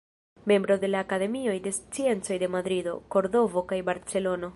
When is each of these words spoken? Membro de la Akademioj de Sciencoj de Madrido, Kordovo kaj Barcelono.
Membro 0.45 0.79
de 0.79 0.87
la 0.87 1.01
Akademioj 1.05 1.59
de 1.65 1.73
Sciencoj 1.77 2.39
de 2.45 2.51
Madrido, 2.55 2.95
Kordovo 3.17 3.65
kaj 3.73 3.83
Barcelono. 3.91 4.49